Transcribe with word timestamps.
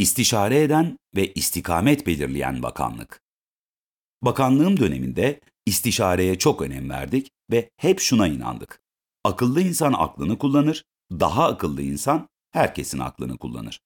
istişare 0.00 0.62
eden 0.62 0.98
ve 1.16 1.32
istikamet 1.32 2.06
belirleyen 2.06 2.62
bakanlık. 2.62 3.22
Bakanlığım 4.22 4.80
döneminde 4.80 5.40
istişareye 5.66 6.38
çok 6.38 6.62
önem 6.62 6.90
verdik 6.90 7.30
ve 7.50 7.70
hep 7.76 8.00
şuna 8.00 8.28
inandık. 8.28 8.80
Akıllı 9.24 9.60
insan 9.60 9.92
aklını 9.92 10.38
kullanır, 10.38 10.84
daha 11.12 11.48
akıllı 11.48 11.82
insan 11.82 12.28
herkesin 12.50 12.98
aklını 12.98 13.38
kullanır. 13.38 13.80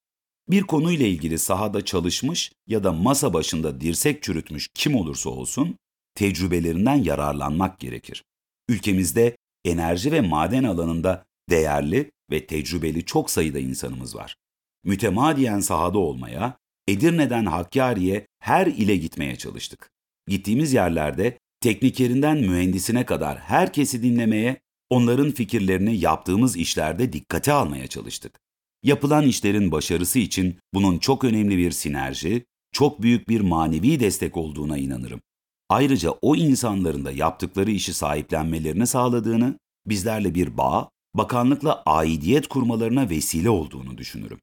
Bir 0.48 0.62
konuyla 0.62 1.06
ilgili 1.06 1.38
sahada 1.38 1.84
çalışmış 1.84 2.52
ya 2.66 2.84
da 2.84 2.92
masa 2.92 3.34
başında 3.34 3.80
dirsek 3.80 4.22
çürütmüş 4.22 4.68
kim 4.74 4.94
olursa 4.94 5.30
olsun 5.30 5.76
tecrübelerinden 6.14 6.96
yararlanmak 6.96 7.80
gerekir. 7.80 8.24
Ülkemizde 8.68 9.36
enerji 9.64 10.12
ve 10.12 10.20
maden 10.20 10.64
alanında 10.64 11.24
değerli 11.50 12.10
ve 12.30 12.46
tecrübeli 12.46 13.04
çok 13.04 13.30
sayıda 13.30 13.58
insanımız 13.58 14.16
var. 14.16 14.36
Mütemadiyen 14.84 15.60
sahada 15.60 15.98
olmaya, 15.98 16.58
Edirne'den 16.88 17.46
Hakkari'ye 17.46 18.26
her 18.38 18.66
ile 18.66 18.96
gitmeye 18.96 19.36
çalıştık. 19.36 19.90
Gittiğimiz 20.28 20.72
yerlerde 20.72 21.38
teknikerinden 21.60 22.38
mühendisine 22.38 23.06
kadar 23.06 23.38
herkesi 23.38 24.02
dinlemeye, 24.02 24.60
onların 24.90 25.30
fikirlerini 25.30 25.96
yaptığımız 25.96 26.56
işlerde 26.56 27.12
dikkate 27.12 27.52
almaya 27.52 27.86
çalıştık. 27.86 28.40
Yapılan 28.82 29.26
işlerin 29.26 29.72
başarısı 29.72 30.18
için 30.18 30.58
bunun 30.74 30.98
çok 30.98 31.24
önemli 31.24 31.58
bir 31.58 31.70
sinerji, 31.70 32.44
çok 32.72 33.02
büyük 33.02 33.28
bir 33.28 33.40
manevi 33.40 34.00
destek 34.00 34.36
olduğuna 34.36 34.78
inanırım. 34.78 35.20
Ayrıca 35.68 36.10
o 36.10 36.36
insanların 36.36 37.04
da 37.04 37.12
yaptıkları 37.12 37.70
işi 37.70 37.94
sahiplenmelerini 37.94 38.86
sağladığını, 38.86 39.58
bizlerle 39.86 40.34
bir 40.34 40.56
bağ, 40.56 40.90
bakanlıkla 41.14 41.82
aidiyet 41.86 42.46
kurmalarına 42.48 43.10
vesile 43.10 43.50
olduğunu 43.50 43.98
düşünürüm. 43.98 44.40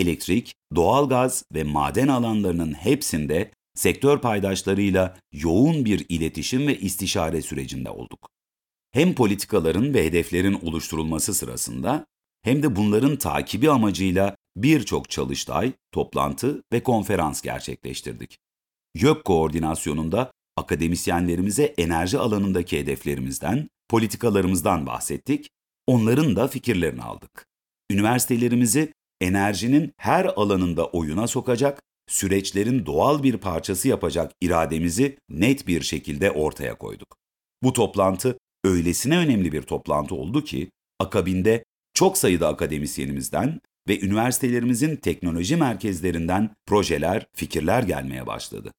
Elektrik, 0.00 0.54
doğalgaz 0.76 1.44
ve 1.54 1.62
maden 1.62 2.08
alanlarının 2.08 2.72
hepsinde 2.72 3.50
sektör 3.74 4.18
paydaşlarıyla 4.18 5.18
yoğun 5.32 5.84
bir 5.84 6.06
iletişim 6.08 6.66
ve 6.66 6.78
istişare 6.78 7.42
sürecinde 7.42 7.90
olduk. 7.90 8.28
Hem 8.92 9.14
politikaların 9.14 9.94
ve 9.94 10.04
hedeflerin 10.04 10.58
oluşturulması 10.62 11.34
sırasında 11.34 12.06
hem 12.42 12.62
de 12.62 12.76
bunların 12.76 13.16
takibi 13.16 13.70
amacıyla 13.70 14.36
birçok 14.56 15.10
çalıştay, 15.10 15.72
toplantı 15.92 16.62
ve 16.72 16.82
konferans 16.82 17.42
gerçekleştirdik. 17.42 18.38
YÖK 18.94 19.24
koordinasyonunda 19.24 20.32
akademisyenlerimize 20.56 21.64
enerji 21.64 22.18
alanındaki 22.18 22.78
hedeflerimizden, 22.78 23.68
politikalarımızdan 23.88 24.86
bahsettik, 24.86 25.48
onların 25.86 26.36
da 26.36 26.48
fikirlerini 26.48 27.02
aldık. 27.02 27.46
Üniversitelerimizi 27.90 28.92
enerjinin 29.20 29.92
her 29.96 30.24
alanında 30.24 30.86
oyuna 30.86 31.26
sokacak, 31.26 31.82
süreçlerin 32.08 32.86
doğal 32.86 33.22
bir 33.22 33.36
parçası 33.36 33.88
yapacak 33.88 34.32
irademizi 34.40 35.18
net 35.28 35.66
bir 35.66 35.82
şekilde 35.82 36.30
ortaya 36.30 36.78
koyduk. 36.78 37.16
Bu 37.62 37.72
toplantı 37.72 38.38
öylesine 38.64 39.18
önemli 39.18 39.52
bir 39.52 39.62
toplantı 39.62 40.14
oldu 40.14 40.44
ki, 40.44 40.70
akabinde 40.98 41.64
çok 41.94 42.18
sayıda 42.18 42.48
akademisyenimizden 42.48 43.60
ve 43.88 44.00
üniversitelerimizin 44.00 44.96
teknoloji 44.96 45.56
merkezlerinden 45.56 46.54
projeler, 46.66 47.26
fikirler 47.34 47.82
gelmeye 47.82 48.26
başladı. 48.26 48.72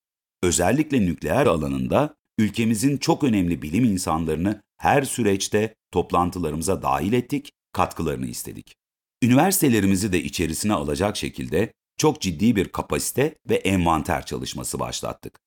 Özellikle 0.44 1.02
nükleer 1.02 1.46
alanında 1.46 2.16
ülkemizin 2.38 2.98
çok 2.98 3.24
önemli 3.24 3.62
bilim 3.62 3.84
insanlarını 3.84 4.62
her 4.78 5.04
süreçte 5.04 5.76
toplantılarımıza 5.92 6.82
dahil 6.82 7.14
ettik, 7.14 7.52
katkılarını 7.74 8.26
istedik. 8.28 8.81
Üniversitelerimizi 9.24 10.14
de 10.14 10.24
içerisine 10.24 10.74
alacak 10.74 11.18
şekilde 11.18 11.74
çok 11.98 12.22
ciddi 12.22 12.56
bir 12.56 12.68
kapasite 12.68 13.36
ve 13.50 13.56
envanter 13.56 14.26
çalışması 14.26 14.80
başlattık. 14.80 15.40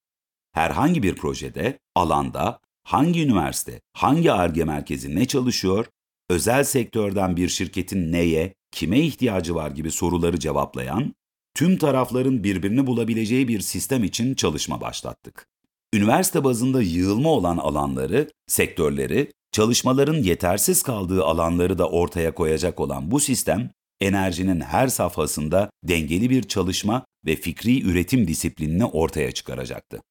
Herhangi 0.53 1.03
bir 1.03 1.17
projede, 1.17 1.79
alanda 1.95 2.61
hangi 2.83 3.23
üniversite, 3.23 3.81
hangi 3.93 4.33
ARGE 4.33 4.65
merkezi 4.65 5.17
ne 5.17 5.27
çalışıyor, 5.27 5.87
özel 6.31 6.65
sektörden 6.65 7.37
bir 7.37 7.49
şirketin 7.49 8.13
neye, 8.13 8.55
kime 8.71 9.01
ihtiyacı 9.01 9.55
var 9.55 9.71
gibi 9.71 9.91
soruları 9.91 10.39
cevaplayan, 10.39 11.15
tüm 11.55 11.79
tarafların 11.79 12.45
birbirini 12.45 12.87
bulabileceği 12.87 13.49
bir 13.49 13.61
sistem 13.61 14.05
için 14.05 14.35
çalışma 14.35 14.81
başlattık. 14.81 15.47
Üniversite 15.95 16.45
bazında 16.45 16.83
yığılma 16.83 17.29
olan 17.29 17.57
alanları, 17.57 18.31
sektörleri, 18.47 19.33
çalışmaların 19.55 20.15
yetersiz 20.15 20.83
kaldığı 20.83 21.25
alanları 21.25 21.79
da 21.79 21.89
ortaya 21.89 22.35
koyacak 22.35 22.81
olan 22.81 23.11
bu 23.11 23.21
sistem, 23.21 23.71
enerjinin 24.01 24.61
her 24.61 24.89
safhasında 24.89 25.71
dengeli 25.85 26.31
bir 26.31 26.43
çalışma 26.43 27.07
ve 27.27 27.37
fikri 27.37 27.83
üretim 27.83 28.29
disiplinini 28.29 28.85
ortaya 28.85 29.33
çıkaracaktı. 29.33 30.03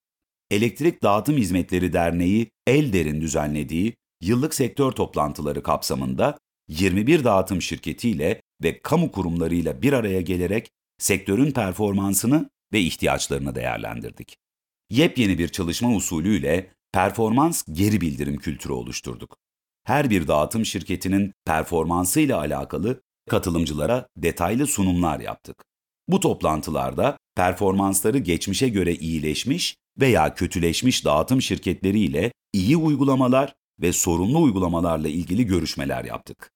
Elektrik 0.51 1.03
Dağıtım 1.03 1.37
Hizmetleri 1.37 1.93
Derneği 1.93 2.51
Elder'in 2.67 3.21
düzenlediği 3.21 3.93
yıllık 4.21 4.55
sektör 4.55 4.91
toplantıları 4.91 5.63
kapsamında 5.63 6.37
21 6.67 7.23
dağıtım 7.23 7.61
şirketiyle 7.61 8.41
ve 8.63 8.81
kamu 8.81 9.11
kurumlarıyla 9.11 9.81
bir 9.81 9.93
araya 9.93 10.21
gelerek 10.21 10.69
sektörün 10.97 11.51
performansını 11.51 12.49
ve 12.73 12.79
ihtiyaçlarını 12.79 13.55
değerlendirdik. 13.55 14.35
Yepyeni 14.89 15.37
bir 15.37 15.47
çalışma 15.47 15.95
usulüyle 15.95 16.71
performans 16.93 17.63
geri 17.71 18.01
bildirim 18.01 18.37
kültürü 18.37 18.73
oluşturduk. 18.73 19.37
Her 19.83 20.09
bir 20.09 20.27
dağıtım 20.27 20.65
şirketinin 20.65 21.33
performansıyla 21.45 22.39
alakalı 22.39 23.01
katılımcılara 23.29 24.07
detaylı 24.17 24.67
sunumlar 24.67 25.19
yaptık. 25.19 25.65
Bu 26.07 26.19
toplantılarda 26.19 27.17
performansları 27.35 28.17
geçmişe 28.17 28.69
göre 28.69 28.95
iyileşmiş 28.95 29.75
veya 29.99 30.33
kötüleşmiş 30.33 31.05
dağıtım 31.05 31.41
şirketleriyle 31.41 32.31
iyi 32.53 32.77
uygulamalar 32.77 33.53
ve 33.81 33.93
sorunlu 33.93 34.41
uygulamalarla 34.41 35.07
ilgili 35.07 35.45
görüşmeler 35.45 36.05
yaptık. 36.05 36.51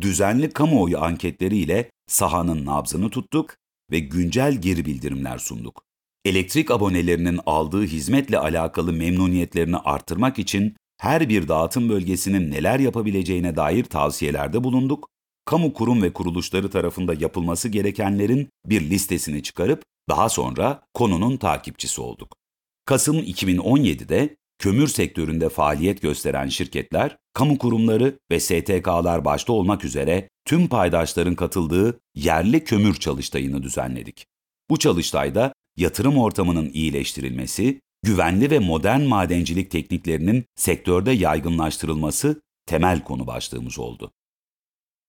Düzenli 0.00 0.50
kamuoyu 0.50 1.00
anketleriyle 1.00 1.90
sahanın 2.06 2.66
nabzını 2.66 3.10
tuttuk 3.10 3.56
ve 3.90 3.98
güncel 3.98 4.54
geri 4.54 4.84
bildirimler 4.86 5.38
sunduk. 5.38 5.89
Elektrik 6.24 6.70
abonelerinin 6.70 7.40
aldığı 7.46 7.82
hizmetle 7.82 8.38
alakalı 8.38 8.92
memnuniyetlerini 8.92 9.76
artırmak 9.76 10.38
için 10.38 10.76
her 10.98 11.28
bir 11.28 11.48
dağıtım 11.48 11.88
bölgesinin 11.88 12.50
neler 12.50 12.80
yapabileceğine 12.80 13.56
dair 13.56 13.84
tavsiyelerde 13.84 14.64
bulunduk. 14.64 15.08
Kamu 15.44 15.72
kurum 15.72 16.02
ve 16.02 16.12
kuruluşları 16.12 16.70
tarafında 16.70 17.14
yapılması 17.14 17.68
gerekenlerin 17.68 18.48
bir 18.66 18.90
listesini 18.90 19.42
çıkarıp 19.42 19.82
daha 20.08 20.28
sonra 20.28 20.82
konunun 20.94 21.36
takipçisi 21.36 22.00
olduk. 22.00 22.36
Kasım 22.84 23.18
2017'de 23.18 24.36
kömür 24.58 24.88
sektöründe 24.88 25.48
faaliyet 25.48 26.02
gösteren 26.02 26.48
şirketler, 26.48 27.16
kamu 27.34 27.58
kurumları 27.58 28.18
ve 28.30 28.40
STK'lar 28.40 29.24
başta 29.24 29.52
olmak 29.52 29.84
üzere 29.84 30.28
tüm 30.44 30.68
paydaşların 30.68 31.34
katıldığı 31.34 32.00
yerli 32.14 32.64
kömür 32.64 32.94
çalıştayını 32.94 33.62
düzenledik. 33.62 34.26
Bu 34.70 34.78
çalıştayda 34.78 35.52
yatırım 35.80 36.18
ortamının 36.18 36.70
iyileştirilmesi, 36.72 37.80
güvenli 38.02 38.50
ve 38.50 38.58
modern 38.58 39.00
madencilik 39.02 39.70
tekniklerinin 39.70 40.44
sektörde 40.56 41.10
yaygınlaştırılması 41.10 42.42
temel 42.66 43.04
konu 43.04 43.26
başlığımız 43.26 43.78
oldu. 43.78 44.12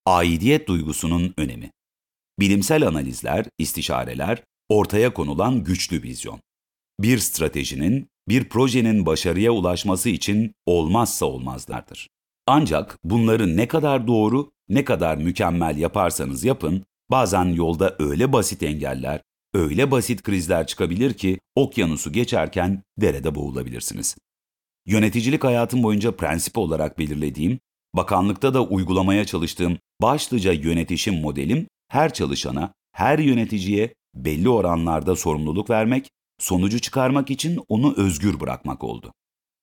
Aidiyet 0.06 0.68
duygusunun 0.68 1.34
önemi. 1.38 1.72
Bilimsel 2.40 2.88
analizler, 2.88 3.46
istişareler, 3.58 4.44
ortaya 4.70 5.14
konulan 5.14 5.64
güçlü 5.64 6.04
vizyon. 6.04 6.40
Bir 7.00 7.18
stratejinin 7.18 8.08
bir 8.28 8.50
projenin 8.50 9.06
başarıya 9.06 9.52
ulaşması 9.52 10.10
için 10.10 10.54
olmazsa 10.66 11.26
olmazlardır. 11.26 12.10
Ancak 12.48 12.98
bunları 13.04 13.58
ne 13.58 13.68
kadar 13.68 14.08
doğru, 14.08 14.52
ne 14.70 14.86
kadar 14.86 15.18
mükemmel 15.18 15.78
yaparsanız 15.78 16.44
yapın, 16.44 16.86
bazen 17.12 17.46
yolda 17.46 17.96
öyle 18.00 18.34
basit 18.34 18.64
engeller, 18.64 19.22
öyle 19.54 19.92
basit 19.92 20.24
krizler 20.24 20.68
çıkabilir 20.68 21.14
ki 21.14 21.40
okyanusu 21.56 22.12
geçerken 22.12 22.84
derede 22.98 23.36
boğulabilirsiniz. 23.36 24.16
Yöneticilik 24.86 25.44
hayatım 25.44 25.84
boyunca 25.84 26.16
prensip 26.16 26.58
olarak 26.58 27.00
belirlediğim, 27.00 27.60
bakanlıkta 27.94 28.54
da 28.54 28.64
uygulamaya 28.64 29.26
çalıştığım 29.26 29.78
başlıca 30.02 30.52
yönetişim 30.52 31.22
modelim 31.22 31.68
her 31.88 32.14
çalışana, 32.14 32.74
her 32.92 33.20
yöneticiye 33.20 33.94
belli 34.16 34.50
oranlarda 34.50 35.16
sorumluluk 35.16 35.70
vermek 35.70 36.10
sonucu 36.40 36.80
çıkarmak 36.80 37.32
için 37.32 37.60
onu 37.68 37.94
özgür 37.98 38.40
bırakmak 38.40 38.84
oldu. 38.84 39.14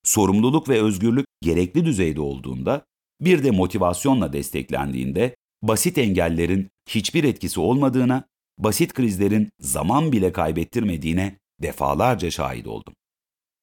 Sorumluluk 0.04 0.68
ve 0.68 0.82
özgürlük 0.82 1.26
gerekli 1.42 1.84
düzeyde 1.84 2.20
olduğunda, 2.20 2.84
bir 3.20 3.44
de 3.44 3.50
motivasyonla 3.50 4.32
desteklendiğinde, 4.32 5.36
basit 5.62 5.98
engellerin 5.98 6.68
hiçbir 6.88 7.24
etkisi 7.24 7.60
olmadığına, 7.60 8.24
basit 8.58 8.92
krizlerin 8.92 9.50
zaman 9.60 10.12
bile 10.12 10.32
kaybettirmediğine 10.32 11.38
defalarca 11.62 12.30
şahit 12.30 12.66
oldum. 12.66 12.94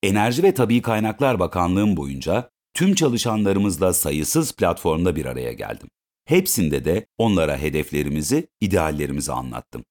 Enerji 0.03 0.43
ve 0.43 0.53
Tabii 0.53 0.81
Kaynaklar 0.81 1.39
Bakanlığım 1.39 1.97
boyunca 1.97 2.49
tüm 2.73 2.95
çalışanlarımızla 2.95 3.93
sayısız 3.93 4.53
platformda 4.53 5.15
bir 5.15 5.25
araya 5.25 5.53
geldim. 5.53 5.89
Hepsinde 6.25 6.85
de 6.85 7.05
onlara 7.17 7.57
hedeflerimizi, 7.57 8.47
ideallerimizi 8.61 9.31
anlattım. 9.31 9.83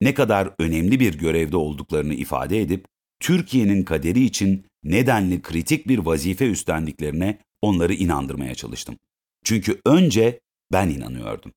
ne 0.00 0.14
kadar 0.14 0.50
önemli 0.58 1.00
bir 1.00 1.18
görevde 1.18 1.56
olduklarını 1.56 2.14
ifade 2.14 2.60
edip 2.60 2.86
Türkiye'nin 3.20 3.82
kaderi 3.82 4.24
için 4.24 4.66
nedenli 4.84 5.42
kritik 5.42 5.88
bir 5.88 5.98
vazife 5.98 6.46
üstlendiklerine 6.46 7.38
onları 7.62 7.94
inandırmaya 7.94 8.54
çalıştım. 8.54 8.96
Çünkü 9.44 9.80
önce 9.86 10.40
ben 10.72 10.88
inanıyordum. 10.88 11.52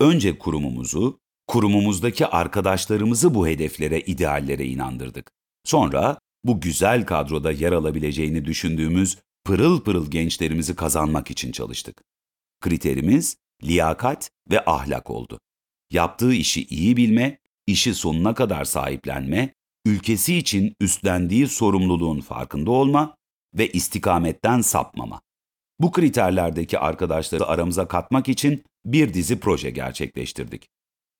Önce 0.00 0.38
kurumumuzu, 0.38 1.19
kurumumuzdaki 1.50 2.26
arkadaşlarımızı 2.26 3.34
bu 3.34 3.48
hedeflere, 3.48 4.00
ideallere 4.00 4.66
inandırdık. 4.66 5.30
Sonra 5.64 6.18
bu 6.44 6.60
güzel 6.60 7.06
kadroda 7.06 7.52
yer 7.52 7.72
alabileceğini 7.72 8.44
düşündüğümüz 8.44 9.18
pırıl 9.44 9.80
pırıl 9.80 10.10
gençlerimizi 10.10 10.76
kazanmak 10.76 11.30
için 11.30 11.52
çalıştık. 11.52 12.02
Kriterimiz 12.60 13.36
liyakat 13.62 14.30
ve 14.50 14.64
ahlak 14.64 15.10
oldu. 15.10 15.40
Yaptığı 15.92 16.34
işi 16.34 16.64
iyi 16.64 16.96
bilme, 16.96 17.38
işi 17.66 17.94
sonuna 17.94 18.34
kadar 18.34 18.64
sahiplenme, 18.64 19.54
ülkesi 19.86 20.36
için 20.36 20.74
üstlendiği 20.80 21.48
sorumluluğun 21.48 22.20
farkında 22.20 22.70
olma 22.70 23.16
ve 23.54 23.70
istikametten 23.70 24.60
sapmama. 24.60 25.20
Bu 25.80 25.92
kriterlerdeki 25.92 26.78
arkadaşları 26.78 27.46
aramıza 27.46 27.88
katmak 27.88 28.28
için 28.28 28.64
bir 28.84 29.14
dizi 29.14 29.40
proje 29.40 29.70
gerçekleştirdik. 29.70 30.66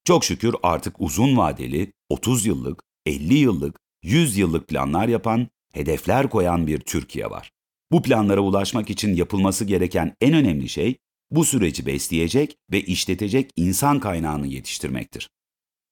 Çok 0.04 0.24
şükür 0.24 0.54
artık 0.62 0.94
uzun 0.98 1.36
vadeli, 1.36 1.92
30 2.08 2.46
yıllık, 2.46 2.82
50 3.06 3.34
yıllık, 3.34 3.80
100 4.02 4.36
yıllık 4.36 4.68
planlar 4.68 5.08
yapan, 5.08 5.48
hedefler 5.72 6.30
koyan 6.30 6.66
bir 6.66 6.78
Türkiye 6.78 7.30
var. 7.30 7.50
Bu 7.92 8.02
planlara 8.02 8.40
ulaşmak 8.40 8.90
için 8.90 9.14
yapılması 9.14 9.64
gereken 9.64 10.16
en 10.20 10.34
önemli 10.34 10.68
şey 10.68 10.96
bu 11.30 11.44
süreci 11.44 11.86
besleyecek 11.86 12.56
ve 12.72 12.80
işletecek 12.80 13.50
insan 13.56 14.00
kaynağını 14.00 14.46
yetiştirmektir. 14.46 15.28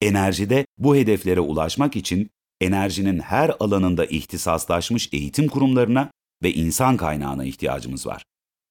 Enerjide 0.00 0.66
bu 0.78 0.96
hedeflere 0.96 1.40
ulaşmak 1.40 1.96
için 1.96 2.30
enerjinin 2.60 3.18
her 3.18 3.52
alanında 3.60 4.04
ihtisaslaşmış 4.04 5.08
eğitim 5.12 5.48
kurumlarına 5.48 6.10
ve 6.42 6.52
insan 6.52 6.96
kaynağına 6.96 7.44
ihtiyacımız 7.44 8.06
var. 8.06 8.24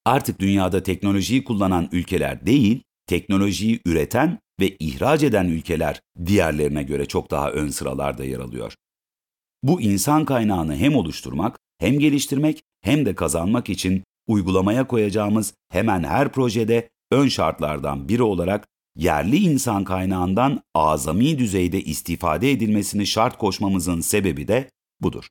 Artık 0.04 0.40
dünyada 0.40 0.82
teknolojiyi 0.82 1.44
kullanan 1.44 1.88
ülkeler 1.92 2.46
değil, 2.46 2.82
teknolojiyi 3.06 3.80
üreten 3.86 4.38
ve 4.60 4.76
ihraç 4.78 5.22
eden 5.22 5.48
ülkeler 5.48 6.00
diğerlerine 6.26 6.82
göre 6.82 7.06
çok 7.06 7.30
daha 7.30 7.50
ön 7.50 7.68
sıralarda 7.68 8.24
yer 8.24 8.38
alıyor. 8.38 8.74
Bu 9.62 9.80
insan 9.80 10.24
kaynağını 10.24 10.76
hem 10.76 10.96
oluşturmak, 10.96 11.58
hem 11.78 11.98
geliştirmek, 11.98 12.62
hem 12.80 13.06
de 13.06 13.14
kazanmak 13.14 13.70
için 13.70 14.02
uygulamaya 14.26 14.86
koyacağımız 14.86 15.54
hemen 15.70 16.04
her 16.04 16.32
projede 16.32 16.88
ön 17.10 17.28
şartlardan 17.28 18.08
biri 18.08 18.22
olarak 18.22 18.66
yerli 18.96 19.36
insan 19.36 19.84
kaynağından 19.84 20.62
azami 20.74 21.38
düzeyde 21.38 21.82
istifade 21.82 22.50
edilmesini 22.50 23.06
şart 23.06 23.38
koşmamızın 23.38 24.00
sebebi 24.00 24.48
de 24.48 24.70
budur. 25.00 25.28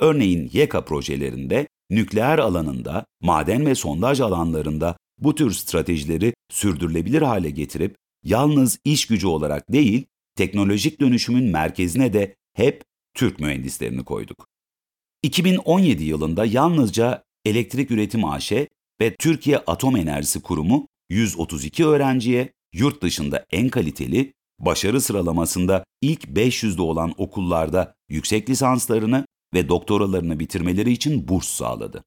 Örneğin 0.00 0.50
YEKA 0.52 0.84
projelerinde 0.84 1.68
nükleer 1.90 2.38
alanında, 2.38 3.04
maden 3.20 3.66
ve 3.66 3.74
sondaj 3.74 4.20
alanlarında 4.20 4.96
bu 5.18 5.34
tür 5.34 5.50
stratejileri 5.50 6.34
sürdürülebilir 6.50 7.22
hale 7.22 7.50
getirip 7.50 7.96
yalnız 8.24 8.78
iş 8.84 9.06
gücü 9.06 9.26
olarak 9.26 9.72
değil, 9.72 10.04
teknolojik 10.36 11.00
dönüşümün 11.00 11.44
merkezine 11.44 12.12
de 12.12 12.36
hep 12.54 12.84
Türk 13.14 13.40
mühendislerini 13.40 14.04
koyduk. 14.04 14.46
2017 15.22 16.04
yılında 16.04 16.44
yalnızca 16.44 17.24
Elektrik 17.44 17.90
Üretim 17.90 18.24
AŞ 18.24 18.52
ve 19.00 19.16
Türkiye 19.18 19.58
Atom 19.58 19.96
Enerjisi 19.96 20.42
Kurumu 20.42 20.88
132 21.10 21.86
öğrenciye 21.86 22.52
yurt 22.72 23.02
dışında 23.02 23.46
en 23.50 23.68
kaliteli, 23.68 24.32
başarı 24.58 25.00
sıralamasında 25.00 25.84
ilk 26.00 26.24
500'de 26.24 26.82
olan 26.82 27.14
okullarda 27.16 27.94
yüksek 28.08 28.50
lisanslarını 28.50 29.26
ve 29.54 29.68
doktoralarını 29.68 30.40
bitirmeleri 30.40 30.92
için 30.92 31.28
burs 31.28 31.48
sağladı. 31.48 32.04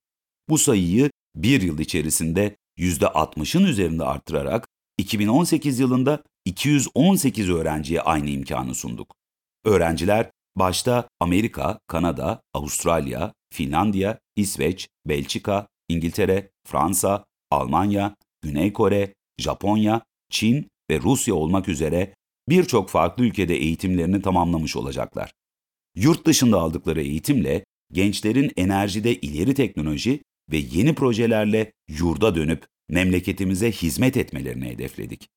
Bu 0.50 0.58
sayıyı 0.58 1.12
bir 1.36 1.62
yıl 1.62 1.80
içerisinde 1.80 2.56
%60'ın 2.78 3.64
üzerinde 3.64 4.04
arttırarak 4.04 4.68
2018 4.98 5.80
yılında 5.80 6.24
218 6.46 7.50
öğrenciye 7.50 8.02
aynı 8.02 8.30
imkanı 8.30 8.76
sunduk. 8.76 9.16
Öğrenciler 9.66 10.32
başta 10.56 11.10
Amerika, 11.20 11.80
Kanada, 11.88 12.42
Avustralya, 12.54 13.34
Finlandiya, 13.54 14.20
İsveç, 14.36 14.88
Belçika, 15.06 15.68
İngiltere, 15.90 16.52
Fransa, 16.68 17.26
Almanya, 17.52 18.16
Güney 18.42 18.74
Kore, 18.74 19.14
Japonya, 19.38 20.02
Çin 20.30 20.68
ve 20.92 21.00
Rusya 21.00 21.36
olmak 21.36 21.70
üzere 21.70 22.14
birçok 22.50 22.90
farklı 22.90 23.26
ülkede 23.26 23.56
eğitimlerini 23.56 24.22
tamamlamış 24.22 24.76
olacaklar. 24.76 25.32
Yurt 25.96 26.26
dışında 26.26 26.60
aldıkları 26.60 27.02
eğitimle 27.02 27.66
gençlerin 27.92 28.52
enerjide 28.58 29.16
ileri 29.16 29.54
teknoloji 29.54 30.24
ve 30.52 30.58
yeni 30.58 30.96
projelerle 30.96 31.72
yurda 31.88 32.36
dönüp 32.36 32.68
memleketimize 32.90 33.72
hizmet 33.72 34.18
etmelerini 34.18 34.66
hedefledik. 34.66 35.30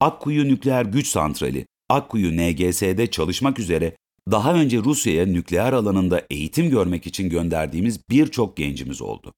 Akkuyu 0.00 0.48
Nükleer 0.48 0.84
Güç 0.84 1.06
Santrali, 1.06 1.66
Akkuyu 1.88 2.36
NGS'de 2.36 3.10
çalışmak 3.10 3.58
üzere 3.58 3.96
daha 4.30 4.54
önce 4.54 4.78
Rusya'ya 4.78 5.26
nükleer 5.26 5.72
alanında 5.72 6.22
eğitim 6.30 6.70
görmek 6.70 7.06
için 7.06 7.28
gönderdiğimiz 7.28 8.00
birçok 8.10 8.56
gencimiz 8.56 9.02
oldu. 9.02 9.34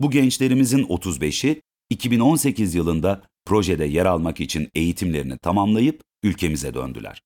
Bu 0.00 0.10
gençlerimizin 0.10 0.84
35'i 0.84 1.62
2018 1.90 2.74
yılında 2.74 3.22
projede 3.44 3.84
yer 3.84 4.06
almak 4.06 4.40
için 4.40 4.68
eğitimlerini 4.74 5.38
tamamlayıp 5.38 6.02
ülkemize 6.22 6.74
döndüler. 6.74 7.22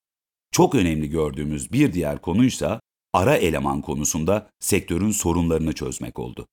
Çok 0.53 0.75
önemli 0.75 1.11
gördüğümüz 1.11 1.73
bir 1.73 1.93
diğer 1.93 2.19
konuysa 2.19 2.81
ara 3.13 3.37
eleman 3.37 3.81
konusunda 3.81 4.51
sektörün 4.61 5.11
sorunlarını 5.11 5.73
çözmek 5.73 6.19
oldu. 6.19 6.47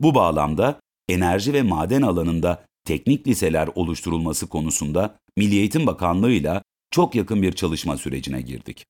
Bu 0.00 0.14
bağlamda 0.14 0.80
enerji 1.08 1.52
ve 1.52 1.62
maden 1.62 2.02
alanında 2.02 2.66
teknik 2.88 3.26
liseler 3.26 3.68
oluşturulması 3.74 4.46
konusunda 4.46 5.18
Milli 5.36 5.56
Eğitim 5.56 5.86
Bakanlığı 5.86 6.32
ile 6.32 6.62
çok 6.90 7.14
yakın 7.14 7.42
bir 7.42 7.52
çalışma 7.52 7.96
sürecine 7.96 8.40
girdik. 8.40 8.86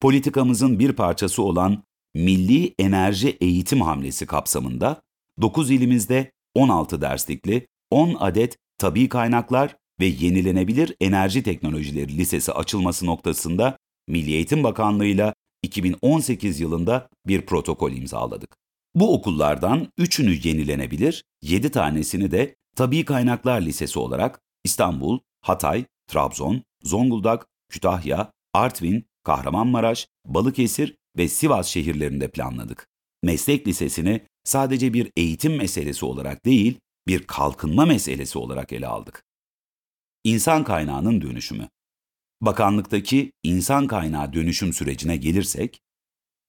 Politikamızın 0.00 0.78
bir 0.78 0.92
parçası 0.92 1.42
olan 1.42 1.82
Milli 2.14 2.74
Enerji 2.78 3.36
Eğitim 3.40 3.80
Hamlesi 3.80 4.26
kapsamında 4.26 5.02
9 5.40 5.70
ilimizde 5.70 6.32
16 6.54 7.00
derslikli 7.00 7.66
10 7.90 8.16
adet 8.20 8.56
tabi 8.78 9.08
kaynaklar 9.08 9.76
ve 10.00 10.06
yenilenebilir 10.06 10.96
enerji 11.00 11.42
teknolojileri 11.42 12.18
lisesi 12.18 12.52
açılması 12.52 13.06
noktasında 13.06 13.76
Milli 14.08 14.32
Eğitim 14.32 14.64
Bakanlığı 14.64 15.06
ile 15.06 15.34
2018 15.62 16.60
yılında 16.60 17.08
bir 17.26 17.46
protokol 17.46 17.92
imzaladık. 17.92 18.56
Bu 18.94 19.14
okullardan 19.14 19.88
3'ünü 19.98 20.48
yenilenebilir, 20.48 21.24
7 21.42 21.70
tanesini 21.70 22.30
de 22.30 22.54
Tabi 22.76 23.04
Kaynaklar 23.04 23.60
Lisesi 23.60 23.98
olarak 23.98 24.40
İstanbul, 24.64 25.18
Hatay, 25.40 25.84
Trabzon, 26.06 26.62
Zonguldak, 26.82 27.46
Kütahya, 27.68 28.32
Artvin, 28.54 29.06
Kahramanmaraş, 29.24 30.08
Balıkesir 30.26 30.96
ve 31.16 31.28
Sivas 31.28 31.68
şehirlerinde 31.68 32.30
planladık. 32.30 32.88
Meslek 33.22 33.68
lisesini 33.68 34.20
sadece 34.44 34.94
bir 34.94 35.12
eğitim 35.16 35.56
meselesi 35.56 36.04
olarak 36.04 36.44
değil, 36.44 36.80
bir 37.06 37.26
kalkınma 37.26 37.86
meselesi 37.86 38.38
olarak 38.38 38.72
ele 38.72 38.86
aldık. 38.86 39.24
İnsan 40.24 40.64
kaynağının 40.64 41.20
dönüşümü. 41.20 41.68
Bakanlıktaki 42.40 43.32
insan 43.42 43.86
kaynağı 43.86 44.32
dönüşüm 44.32 44.72
sürecine 44.72 45.16
gelirsek, 45.16 45.80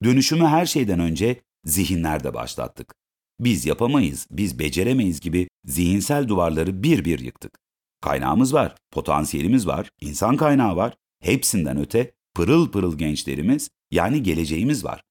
dönüşümü 0.04 0.46
her 0.46 0.66
şeyden 0.66 1.00
önce 1.00 1.42
zihinlerde 1.66 2.34
başlattık. 2.34 2.96
Biz 3.40 3.66
yapamayız, 3.66 4.28
biz 4.32 4.60
beceremeyiz 4.60 5.20
gibi 5.20 5.48
zihinsel 5.66 6.28
duvarları 6.28 6.84
bir 6.84 7.06
bir 7.06 7.20
yıktık. 7.20 7.60
Kaynağımız 8.02 8.54
var, 8.54 8.76
potansiyelimiz 8.92 9.68
var, 9.68 9.90
insan 10.02 10.38
kaynağı 10.38 10.76
var. 10.76 10.94
Hepsinden 11.22 11.78
öte 11.78 12.12
pırıl 12.36 12.72
pırıl 12.72 12.98
gençlerimiz 12.98 13.70
yani 13.92 14.24
geleceğimiz 14.24 14.84
var. 14.86 15.04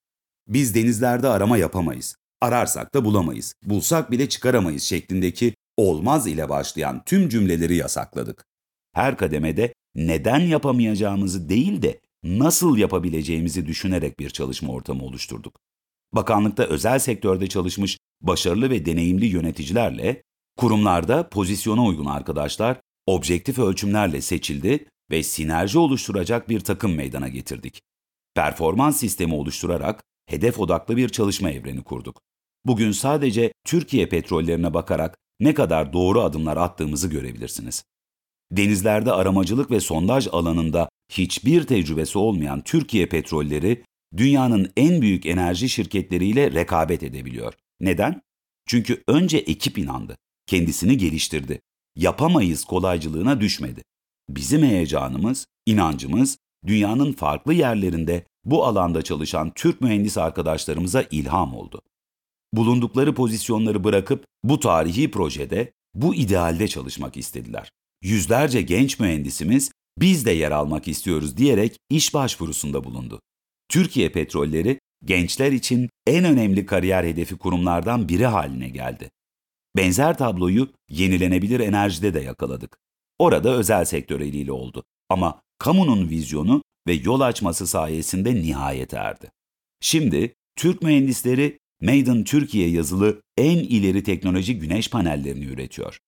Biz 0.48 0.74
denizlerde 0.74 1.28
arama 1.28 1.58
yapamayız. 1.58 2.16
Ararsak 2.40 2.94
da 2.94 3.04
bulamayız. 3.04 3.54
Bulsak 3.64 4.10
bile 4.10 4.28
çıkaramayız 4.28 4.82
şeklindeki 4.82 5.54
olmaz 5.76 6.26
ile 6.26 6.48
başlayan 6.48 7.02
tüm 7.04 7.28
cümleleri 7.28 7.76
yasakladık. 7.76 8.44
Her 8.92 9.16
kademede 9.16 9.74
neden 9.94 10.40
yapamayacağımızı 10.40 11.48
değil 11.48 11.82
de 11.82 12.00
nasıl 12.24 12.76
yapabileceğimizi 12.76 13.66
düşünerek 13.66 14.18
bir 14.18 14.30
çalışma 14.30 14.72
ortamı 14.72 15.04
oluşturduk. 15.04 15.60
Bakanlıkta 16.12 16.64
özel 16.64 16.98
sektörde 16.98 17.46
çalışmış 17.46 17.98
başarılı 18.20 18.70
ve 18.70 18.86
deneyimli 18.86 19.26
yöneticilerle, 19.26 20.22
kurumlarda 20.56 21.28
pozisyona 21.28 21.84
uygun 21.84 22.06
arkadaşlar 22.06 22.80
objektif 23.06 23.58
ölçümlerle 23.58 24.20
seçildi 24.20 24.86
ve 25.10 25.22
sinerji 25.22 25.78
oluşturacak 25.78 26.48
bir 26.48 26.60
takım 26.60 26.94
meydana 26.94 27.28
getirdik. 27.28 27.82
Performans 28.34 29.00
sistemi 29.00 29.34
oluşturarak 29.34 30.02
hedef 30.26 30.60
odaklı 30.60 30.96
bir 30.96 31.08
çalışma 31.08 31.50
evreni 31.50 31.82
kurduk. 31.82 32.20
Bugün 32.64 32.92
sadece 32.92 33.52
Türkiye 33.64 34.08
petrollerine 34.08 34.74
bakarak 34.74 35.18
ne 35.40 35.54
kadar 35.54 35.92
doğru 35.92 36.20
adımlar 36.20 36.56
attığımızı 36.56 37.08
görebilirsiniz. 37.08 37.84
denizlerde 38.52 39.12
aramacılık 39.12 39.70
ve 39.70 39.80
sondaj 39.80 40.28
alanında 40.32 40.88
hiçbir 41.12 41.64
tecrübesi 41.64 42.18
olmayan 42.18 42.60
Türkiye 42.60 43.08
Petrolleri, 43.08 43.84
dünyanın 44.16 44.72
en 44.76 45.02
büyük 45.02 45.26
enerji 45.26 45.68
şirketleriyle 45.68 46.52
rekabet 46.52 47.02
edebiliyor. 47.02 47.54
Neden? 47.80 48.22
Çünkü 48.66 49.02
önce 49.08 49.38
ekip 49.38 49.78
inandı, 49.78 50.16
kendisini 50.52 50.96
geliştirdi. 50.96 51.60
Yapamayız 51.96 52.64
kolaycılığına 52.64 53.40
düşmedi. 53.40 53.82
Bizim 54.28 54.62
heyecanımız, 54.62 55.46
inancımız 55.66 56.38
dünyanın 56.66 57.12
farklı 57.12 57.54
yerlerinde 57.54 58.24
bu 58.44 58.64
alanda 58.64 59.02
çalışan 59.02 59.52
Türk 59.54 59.80
mühendis 59.80 60.18
arkadaşlarımıza 60.18 61.04
ilham 61.10 61.54
oldu. 61.54 61.82
Bulundukları 62.52 63.14
pozisyonları 63.14 63.84
bırakıp 63.84 64.24
bu 64.44 64.60
tarihi 64.60 65.10
projede, 65.10 65.72
bu 65.94 66.14
idealde 66.14 66.68
çalışmak 66.68 67.16
istediler. 67.16 67.70
Yüzlerce 68.02 68.62
genç 68.62 69.00
mühendisimiz 69.00 69.72
biz 69.98 70.26
de 70.26 70.30
yer 70.32 70.50
almak 70.50 70.88
istiyoruz 70.88 71.36
diyerek 71.36 71.76
iş 71.90 72.14
başvurusunda 72.14 72.84
bulundu. 72.84 73.20
Türkiye 73.68 74.12
Petrolleri 74.12 74.80
gençler 75.04 75.52
için 75.52 75.88
en 76.06 76.24
önemli 76.24 76.66
kariyer 76.66 77.04
hedefi 77.04 77.36
kurumlardan 77.38 78.08
biri 78.08 78.26
haline 78.26 78.68
geldi. 78.68 79.10
Benzer 79.76 80.18
tabloyu 80.18 80.68
yenilenebilir 80.88 81.60
enerjide 81.60 82.14
de 82.14 82.20
yakaladık. 82.20 82.78
Orada 83.18 83.54
özel 83.54 83.84
sektör 83.84 84.20
eliyle 84.20 84.52
oldu 84.52 84.84
ama 85.08 85.40
kamunun 85.58 86.08
vizyonu 86.10 86.62
ve 86.86 86.92
yol 86.92 87.20
açması 87.20 87.66
sayesinde 87.66 88.34
nihayete 88.34 88.96
erdi. 88.96 89.30
Şimdi 89.80 90.34
Türk 90.56 90.82
mühendisleri 90.82 91.58
Made 91.80 91.98
in 91.98 92.24
Türkiye 92.24 92.68
yazılı 92.68 93.22
en 93.36 93.58
ileri 93.58 94.02
teknoloji 94.02 94.58
güneş 94.58 94.90
panellerini 94.90 95.44
üretiyor. 95.44 95.98